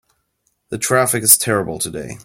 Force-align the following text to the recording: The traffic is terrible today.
The 0.69 0.79
traffic 0.79 1.21
is 1.21 1.37
terrible 1.37 1.77
today. 1.77 2.17